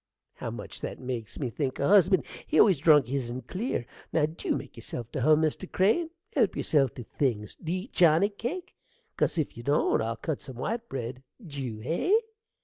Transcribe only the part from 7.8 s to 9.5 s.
eat johnny cake? 'cause